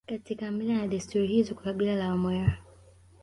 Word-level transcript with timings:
Katika 0.07 0.51
mila 0.51 0.73
na 0.73 0.87
desturi 0.87 1.27
hizo 1.27 1.53
kwa 1.55 1.63
kabila 1.63 1.95
la 1.95 2.09
Wamwera 2.09 2.57